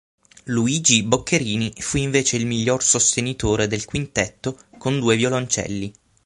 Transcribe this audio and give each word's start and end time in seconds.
Luigi 0.45 1.03
Boccherini 1.03 1.71
fu 1.77 1.97
invece 1.97 2.35
il 2.37 2.47
maggior 2.47 2.81
sostenitore 2.81 3.67
del 3.67 3.85
quintetto 3.85 4.57
con 4.79 4.99
due 4.99 5.15
violoncelli. 5.15 5.93